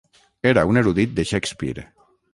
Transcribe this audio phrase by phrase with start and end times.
[0.51, 1.85] Era un erudit de Shakespeare.